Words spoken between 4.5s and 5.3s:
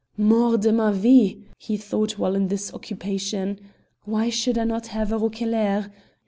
I not have a